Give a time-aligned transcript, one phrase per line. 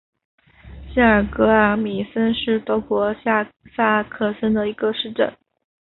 [0.91, 5.31] 希尔格尔米森是德国下萨克森州的一个市镇。